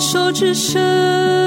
[0.00, 1.37] 手之伸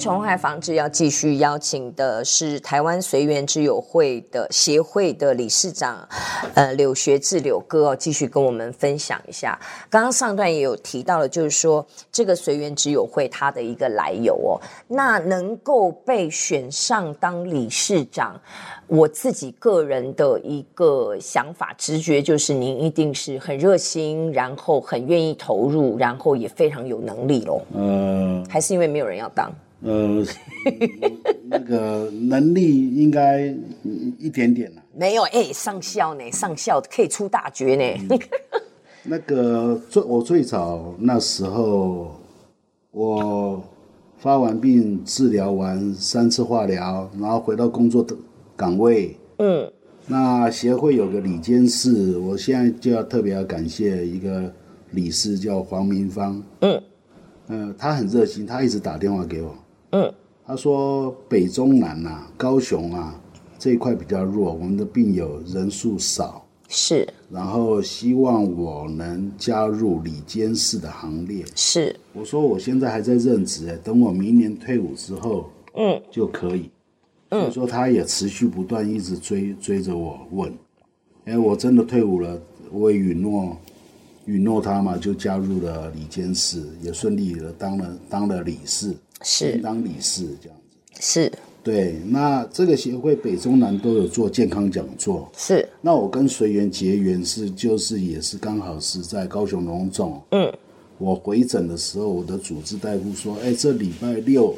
[0.00, 6.08] 虫害防治要继续邀请的是台湾随缘之友会的协会的理事长，
[6.54, 9.60] 呃，柳学志柳哥哦，继续跟我们分享一下。
[9.90, 14.56] 刚刚上段也有提到了，就是说这个随缘之友会它的一个来由哦，
[14.88, 18.40] 那能够被选上当理事长。
[18.86, 27.60] 我自己个人的一个想法、直觉就是，您一定是很热心，然后很愿意投入，然后也非常有能力喽。
[27.74, 29.52] 嗯，还是因为没有人要当？
[29.82, 30.24] 呃，
[31.44, 33.54] 那个能力应该
[34.18, 34.82] 一点点了。
[34.94, 36.30] 没有，哎，上校呢？
[36.30, 38.06] 上校可以出大绝呢。
[38.10, 38.18] 嗯、
[39.04, 42.18] 那个最我最早那时候，
[42.90, 43.62] 我
[44.18, 48.16] 发完病，治疗完三次化疗，然后回到工作的。
[48.56, 49.72] 岗位，嗯，
[50.06, 54.52] 那协会有个理监事，我现在就要特别要感谢一个
[54.90, 56.82] 理事叫黄明芳，嗯，
[57.46, 59.56] 呃，他很热心，他一直打电话给我，
[59.90, 60.12] 嗯，
[60.46, 63.20] 他说北中南啊，高雄啊
[63.58, 76.70] 这一块比较弱，我们的病友人数少，是，然后希望我能加入李监事的行列，是，我说我现在还在任职，等我明年退伍之后，嗯，就可以。
[77.30, 80.52] 所以说，他也持续不断一直追追着我问，
[81.26, 82.36] 哎，我真的退伍了，
[82.72, 83.56] 我也允诺
[84.24, 90.58] 允诺他嘛，就加入了李监事，也顺利的当了当了理事，是当理事这样
[90.92, 91.32] 子，是
[91.62, 92.00] 对。
[92.06, 95.68] 那这个协会北中南都有做健康讲座，是。
[95.80, 100.52] 那我跟随缘结缘是就是也是刚好是在高雄荣总，嗯，
[100.98, 104.54] 我回诊的时候，我的主治大夫说，哎，这礼拜六。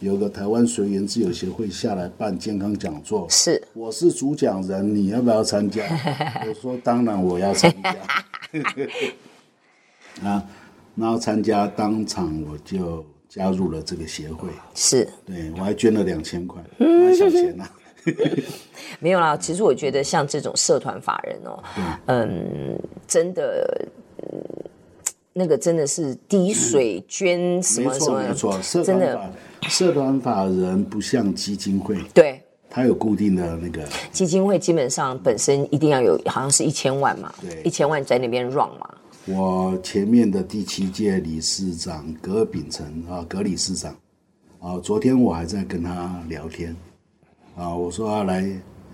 [0.00, 5.84] 有个台湾随缘自由协会下来办健康讲座，是，我是主讲人，你要不要参加？
[6.44, 7.96] 我说当然我要参加，
[10.28, 10.44] 啊，
[10.96, 17.72] 然后参加当场我就加入了这个协会，是，对，我还捐了两千块，蛮小钱呐、啊，
[19.00, 21.62] 没有啦，其实我觉得像这种社团法人哦，
[22.06, 23.88] 嗯，真的。
[25.34, 28.20] 那个真的是滴水捐什么什么？
[28.20, 29.18] 没错，没错，真的，
[29.62, 32.38] 社团法人不像基金会，对，
[32.68, 33.82] 它有固定的那个。
[34.12, 38.94] 基金会基本上本身一定要有，好像是一千万嘛，对，一千万在那边 run 嘛。
[39.24, 43.94] 我前面的第七届理事长葛秉成啊，葛理事长。
[44.58, 46.74] 啊，昨天我还在跟他聊天。
[47.56, 48.44] 啊，我说要来，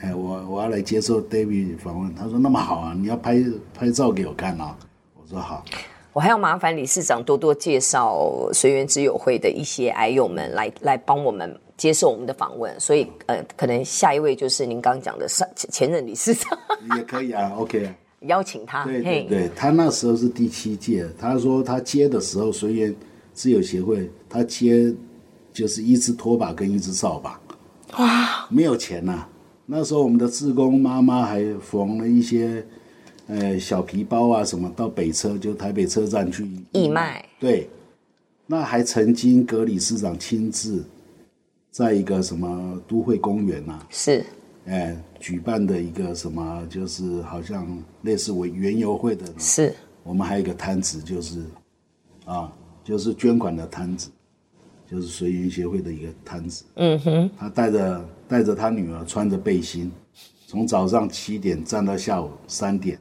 [0.00, 3.40] 哎，我我要来接受 David 访问，他说那么好啊，你要拍
[3.72, 4.76] 拍照给我看啊，
[5.14, 5.64] 我说好。
[6.12, 16.58] 我还要麻烦理事长多多介绍随缘之友会的一些癌友们来来帮我们接受我们的访问，所以呃，可能下一位就是您刚刚讲的上前任理事长。
[16.96, 18.84] 也可以啊，OK 啊，邀请他。
[18.84, 22.94] 对对对，他那时候是第七届，他说他接的时候随缘
[23.32, 24.94] 自由协会，他接
[25.52, 27.40] 就是一只拖把跟一只扫把，
[27.98, 29.28] 哇，没有钱呐、啊，
[29.66, 32.64] 那时候我们的志工妈妈还缝了一些。
[33.28, 37.28] 呃，小皮包啊，什么到北车就台北车站去义卖。
[37.40, 37.68] 对，
[38.46, 40.84] 那还曾经格理事长亲自
[41.72, 44.24] 在一个什么都会公园呐、啊，是，
[44.66, 47.66] 哎，举办的一个什么，就是好像
[48.02, 49.24] 类似为园游会的。
[49.38, 49.72] 是。
[50.02, 51.44] 我们还有一个摊子，就是
[52.24, 52.52] 啊，
[52.84, 54.10] 就是捐款的摊子，
[54.90, 56.64] 就是随缘协会的一个摊子。
[56.74, 57.30] 嗯哼。
[57.38, 59.90] 他带着带着他女儿穿着背心，
[60.46, 62.98] 从早上七点站到下午三点。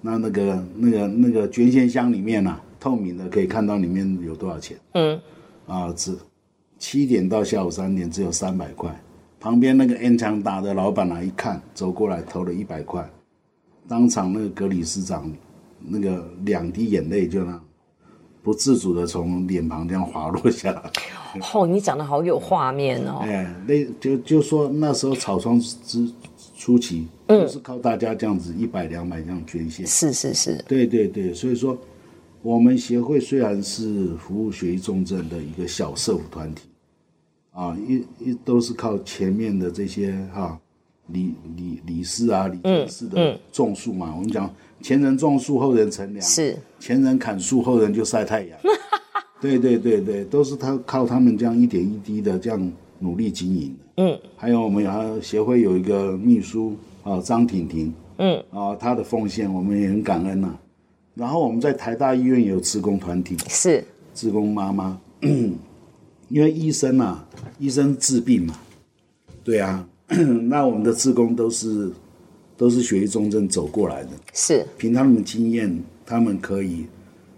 [0.00, 4.78] 那那个那个那个捐献箱里面啊，透明的可以看到里面有多少钱。
[4.92, 5.20] 嗯，
[5.66, 6.16] 啊，只
[6.78, 8.94] 七点到下午三点只有三百块。
[9.40, 13.08] 旁边那个 N 强打的老板啊，一看走过来投了一百块，
[13.86, 15.30] 当场那个格理事长
[15.80, 17.60] 那个两滴眼泪就那
[18.42, 20.82] 不自主的从脸庞这样滑落下来。
[21.52, 23.18] 哦，你讲的好有画面哦。
[23.22, 26.10] 哎，那就就说那时候草创之。
[26.60, 31.78] 初期就是靠大家这样子一百两百这样捐献，是是是，对对对，所以说
[32.42, 36.67] 我们协会虽然是服务血液重症的一个小社福团体，
[37.58, 40.60] 啊，一一都是靠前面的这些哈、啊、
[41.08, 44.48] 理理理事啊李氏的种树嘛，我们讲
[44.80, 46.56] 前人种树后人乘凉，是。
[46.78, 48.56] 前人砍树后人就晒太阳，
[49.40, 54.04] 对对对对，都是他靠他们这样一点一滴的这样努力经营的。
[54.04, 60.60] 嗯，还有我们还有协会有一个秘书啊，张婷婷，嗯，啊，她的奉献我们也很感恩呐、啊。
[61.16, 63.84] 然后我们在台大医院也有职工团体，是。
[64.14, 64.96] 职工妈妈，
[66.28, 67.26] 因为医生啊，
[67.58, 68.58] 医生治病嘛，
[69.42, 69.88] 对啊，
[70.48, 71.90] 那我们的志工都是
[72.56, 74.66] 都是血液重症走过来的，是。
[74.76, 76.86] 凭他们的经验，他们可以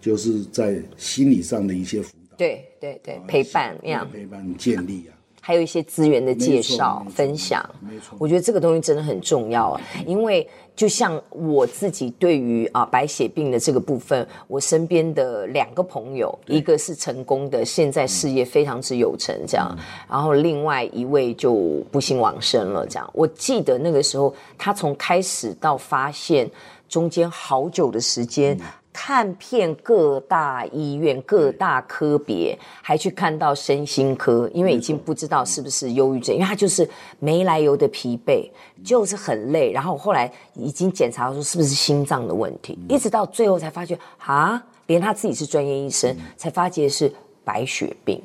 [0.00, 5.15] 就是在心理上的一些辅导，对对对，陪伴那样，陪伴建立啊。
[5.46, 10.44] 还有一些资源的介绍分享，没错，我觉得这个东西真的很重要啊，因为
[10.74, 19.72] 就像我自己对于啊白血病的这个部分，我身边的两个朋友，一个是成功的，现在事业非常之有成，这样，
[20.10, 21.54] 然后另外一位就
[21.92, 23.08] 不幸往生了，这样。
[23.14, 26.50] 我记得那个时候，他从开始到发现，
[26.88, 28.58] 中间好久的时间。
[28.98, 36.88] 看遍各大医院、各大科别，还去看到身心科，因为已经不知道是不是忧郁症，因为他就是
[37.18, 38.50] 没来由的疲惫，
[38.82, 39.70] 就是很累。
[39.70, 47.12] 然后后来已经检查说是不是心脏的问题，一直到最后才发觉啊，连他自己是专业医生，才发觉是
[47.44, 48.18] 白血病。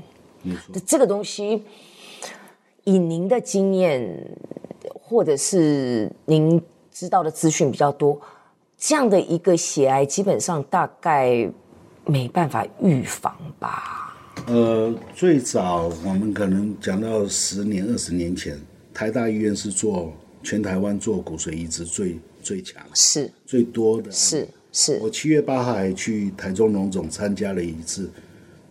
[0.87, 1.65] 这个东西，
[2.85, 4.09] 以您的经验，
[5.03, 6.63] 或者是您
[6.93, 8.17] 知道的资讯比较多。
[8.83, 11.47] 这样的一个血癌，基本上大概
[12.03, 14.17] 没办法预防吧？
[14.47, 18.59] 呃，最早我们可能讲到十年、二十年前，
[18.91, 20.11] 台大医院是做
[20.41, 24.11] 全台湾做骨髓移植最最强，是最多的。
[24.11, 24.97] 是是。
[24.99, 28.09] 我七月八号还去台中农总参加了一次，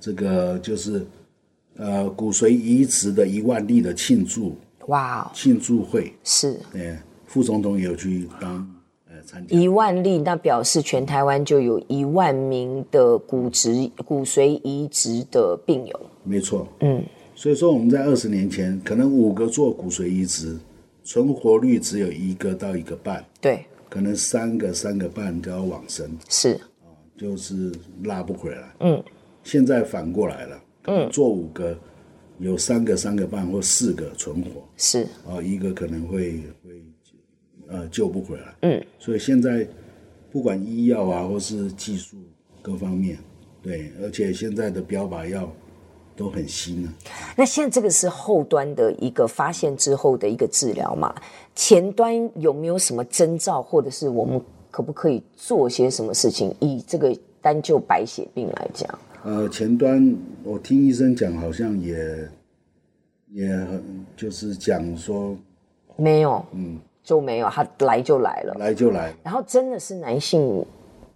[0.01, 1.07] 这个就是
[1.77, 4.59] 呃骨髓移植的一万例的庆祝，
[4.89, 6.59] 哇、wow，庆祝会是。
[6.73, 6.99] 对，
[7.29, 8.69] 副总统也有去当。
[9.49, 16.01] 一万例，那表示全台湾就有一万名的骨质骨髓移植的病友。
[16.23, 17.03] 没错，嗯，
[17.35, 20.57] 所以说我们在二十年前，可能五个做骨髓移植，
[21.05, 26.61] 存活率只有一个到一个半，对，可能三个三个半都要往生，是，
[27.19, 27.73] 就是
[28.05, 29.03] 拉不回来，嗯，
[29.43, 31.77] 现在反过来了，嗯，做五个，
[32.39, 36.41] 有三个三个半或四个存活，是，哦，一个可能会。
[37.73, 38.55] 呃，救不回来。
[38.63, 39.65] 嗯，所以现在
[40.29, 42.17] 不管医药啊，或是技术
[42.61, 43.17] 各方面，
[43.63, 45.49] 对，而且现在的标靶药
[46.17, 46.93] 都很新啊。
[47.37, 51.15] 那现在这个是后端的一个发现之后的一个治疗嘛？
[51.55, 54.41] 前端有没有什么征兆，或者是我们
[54.73, 56.53] 可不可以做些什么事情？
[56.59, 62.29] 以这个单就白血病来讲，呃，前端我听医生讲，好像也
[63.29, 65.37] 也很就是讲说
[65.97, 66.77] 没有，嗯。
[67.11, 69.13] 就没有，他来就来了，来就来。
[69.25, 70.65] 然后真的是男性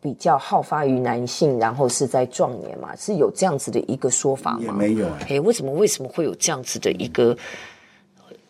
[0.01, 4.61] 比较好发于男性，然后是在壮年嘛，是有这样子的一个说法吗？
[4.61, 7.37] 也没有哎，为什么为什么会有这样子的一个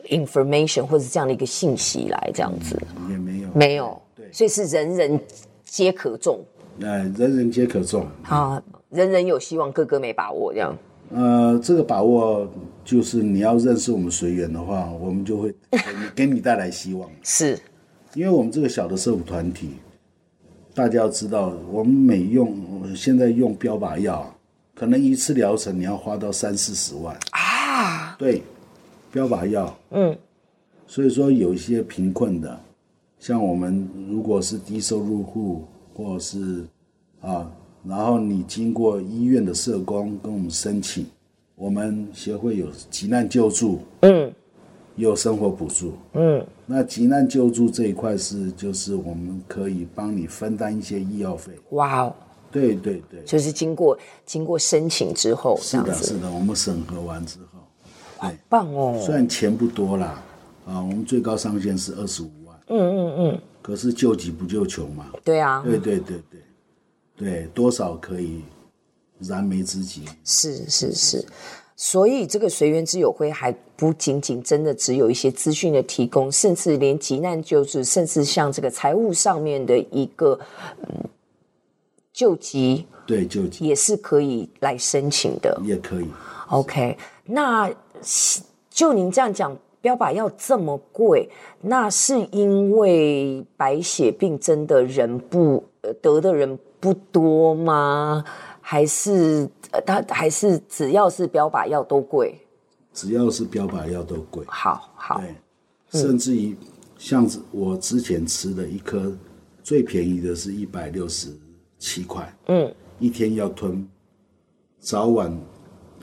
[0.09, 2.81] information 或者这样的一个信息来这样子？
[3.11, 5.21] 也没有，没有，对，所以是人人
[5.67, 6.41] 皆可中，
[6.81, 10.75] 哎，人人皆可中啊，人人有希望，个个没把握这样。
[11.17, 12.51] 呃，这个把握
[12.85, 15.55] 就是你要认识我们随缘的话，我们就会
[16.13, 17.09] 给你，带来希望。
[17.23, 17.57] 是，
[18.15, 19.71] 因为我们这个小的社福团体，
[20.75, 22.53] 大家要知道，我们每用
[22.97, 24.29] 现在用标靶药，
[24.75, 28.17] 可能一次疗程你要花到三四十万啊。
[28.19, 28.43] 对，
[29.13, 30.19] 标靶药，嗯，
[30.89, 32.59] 所以说有一些贫困的，
[33.21, 35.63] 像我们如果是低收入户，
[35.95, 36.65] 或者是
[37.21, 37.49] 啊。
[37.87, 41.05] 然后你经过医院的社工跟我们申请，
[41.55, 44.33] 我们协会有急难救助，嗯，
[44.97, 51.53] 有生活补助，嗯，那急难救助这一块是就是我们可以帮你分担一些医药费。
[51.71, 52.15] 哇哦，
[52.51, 57.59] 对对对，就是经过经过申请之后，是的，是的，我们审核完之后，
[58.17, 58.99] 好棒哦。
[59.05, 60.23] 虽然钱不多啦，
[60.67, 66.41] 啊，我们最高上限是二十五万，嗯嗯嗯，可是救急不救穷嘛，对啊，对对对对。
[67.17, 68.43] 对，多少可以
[69.21, 70.05] 燃眉之急。
[70.25, 71.25] 是是是，
[71.77, 80.39] 所以这个随缘之友会还不仅仅真的只有一些资讯的提供，甚至连急难救助，甚至像这个财务上面的一个
[80.83, 81.09] 嗯
[82.13, 86.09] 救急，对救急也是可以来申请的，也可以。
[86.49, 87.73] OK，那
[88.71, 91.29] 就您这样讲，标靶药这么贵，
[91.61, 95.65] 那是因为白血病真的人不
[96.01, 98.23] 得的人不多吗？
[98.61, 102.39] 还是呃，他还是只要是标靶药都贵？
[102.93, 104.45] 只要是标靶药都贵。
[104.47, 105.35] 好好，对，
[105.99, 106.55] 甚至于
[106.99, 109.11] 像我之前吃的一颗
[109.63, 111.29] 最便宜的是一百六十
[111.79, 113.89] 七块，嗯，一天要吞
[114.79, 115.35] 早晚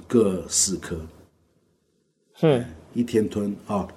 [0.07, 0.97] 各四颗，
[2.41, 3.87] 嗯，一天吞啊、哦，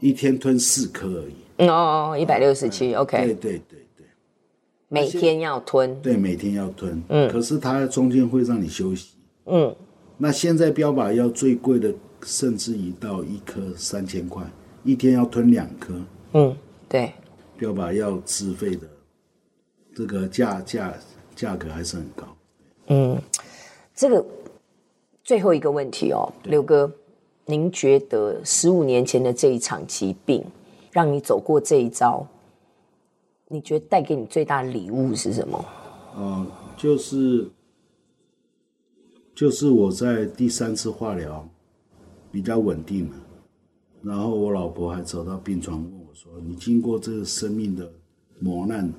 [0.00, 1.34] 一天吞四颗而已。
[1.58, 3.87] 嗯、哦，一百六十七，OK，对对对。
[4.88, 7.02] 每天要吞，对，每天要吞。
[7.08, 9.10] 嗯，可是它中间会让你休息。
[9.44, 9.74] 嗯，
[10.16, 11.92] 那现在标靶药最贵的，
[12.22, 14.42] 甚至一到一颗三千块，
[14.84, 15.94] 一天要吞两颗。
[16.32, 16.56] 嗯，
[16.88, 17.12] 对。
[17.56, 18.86] 标靶药自费的
[19.94, 20.94] 这个价价
[21.34, 22.24] 价格还是很高。
[22.86, 23.20] 嗯，
[23.94, 24.24] 这个
[25.22, 26.90] 最后一个问题哦，刘哥，
[27.46, 30.44] 您觉得十五年前的这一场疾病，
[30.92, 32.26] 让你走过这一遭，
[33.48, 35.64] 你觉得带给你最大的礼物是什么？
[36.16, 37.48] 嗯、就是
[39.34, 41.48] 就是我在第三次化疗
[42.30, 43.16] 比较稳定了，
[44.02, 47.90] 然后我老婆还走到病床问我说：“你经过这个生命的
[48.38, 48.92] 磨难，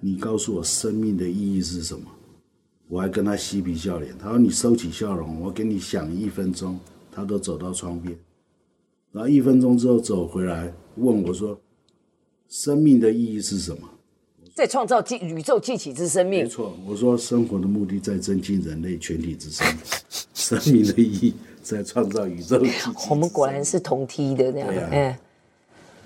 [0.00, 2.04] 你告诉我生命的意义是什么？”
[2.88, 6.78] 我还跟他嬉皮笑脸，他说：“你收起笑容，我给你想一分钟。”
[7.10, 8.14] 他都走到窗边，
[9.10, 11.58] 然后一分钟之后走回来问我说
[12.48, 13.78] ：“生命的意义是什么？”
[14.54, 16.44] 在创造宇宙继起之生命。
[16.44, 19.66] 没错，我说生活的目的在增进人类全体之生，
[20.32, 22.62] 生命的意义在创造宇宙。
[23.10, 24.68] 我们果然是同梯的那样。
[24.68, 24.90] 对啊。
[24.92, 25.16] 嗯。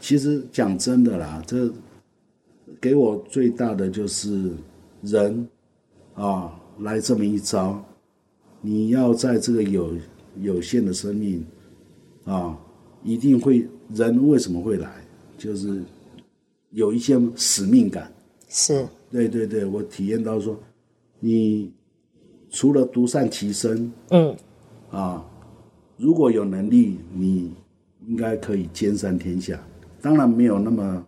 [0.00, 1.70] 其实讲真的啦，这
[2.80, 4.50] 给我最大的就是
[5.02, 5.48] 人
[6.14, 6.56] 啊。
[6.80, 7.84] 来这么一招，
[8.62, 9.94] 你要在这个有
[10.40, 11.44] 有限的生命
[12.24, 12.58] 啊，
[13.04, 14.90] 一定会人为什么会来？
[15.36, 15.82] 就是
[16.70, 18.12] 有一些使命感。
[18.48, 20.58] 是，对对对，我体验到说，
[21.18, 21.72] 你
[22.50, 24.36] 除了独善其身，嗯，
[24.90, 25.24] 啊，
[25.96, 27.52] 如果有能力，你
[28.06, 29.60] 应该可以兼善天下。
[30.00, 31.06] 当然没有那么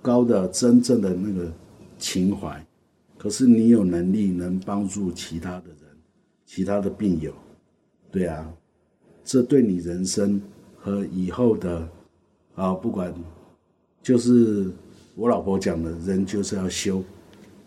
[0.00, 1.52] 高的真正的那个
[1.98, 2.64] 情怀。
[3.18, 5.96] 可是你有能力能帮助其他的人，
[6.44, 7.32] 其他的病友，
[8.10, 8.52] 对啊，
[9.24, 10.40] 这对你人生
[10.76, 11.88] 和以后的
[12.56, 13.14] 啊，不管
[14.02, 14.70] 就是
[15.14, 17.02] 我老婆讲的，人就是要修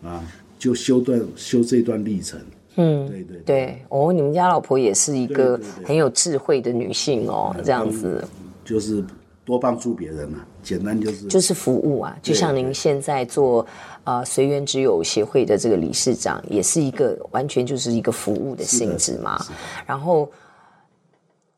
[0.02, 0.22] 啊，
[0.58, 2.38] 就修段修这段历程。
[2.76, 8.22] 嗯，对对对，对哦，你们家老婆也是一个很有智慧的女性哦，对对对，这样子
[8.64, 9.02] 就是
[9.44, 13.66] 多帮助别人啊，简单就是就是服务啊，就像您现在做。
[14.06, 19.44] 啊，随缘之友协会的这个理事长也是一个完全就是一个服务的性质嘛。
[19.84, 20.30] 然后，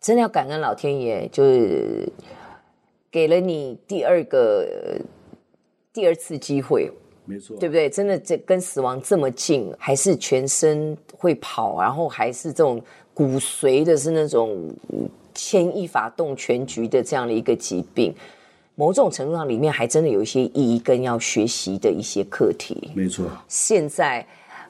[0.01, 2.11] 真的要感恩老天爷，就是
[3.11, 4.67] 给了你第二个
[5.93, 6.91] 第二次机会，
[7.25, 7.89] 没错，对不对？
[7.89, 12.81] 真的这跟死亡这么近，还是全身会跑，然后还是这种
[13.15, 14.71] 骨髓的是那种
[15.35, 18.15] 牵一发动全局的这样的一个疾病。
[18.75, 22.93] 某种程度上，里面还真的有一些意义跟要学习的一些课题。
[22.95, 23.27] 没错。
[23.49, 24.25] 现在，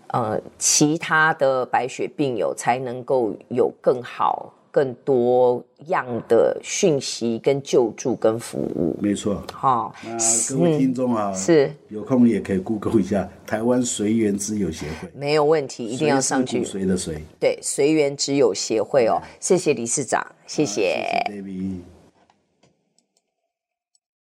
[0.07, 8.97] 呃，其他的白血病友才能够有更好、更多样的讯息、跟救助、跟服务。
[9.03, 9.43] 没错。
[9.53, 10.17] 好，那
[10.49, 15.09] 各位听众啊，是有空也可以 Google 一下台湾随缘之友协会。
[15.13, 16.65] 没有问题，一定要上去。
[16.65, 17.21] 随的随。
[17.41, 20.81] 对，随缘之友协会哦，谢谢理事长，谢谢。
[21.27, 21.81] 谢谢 David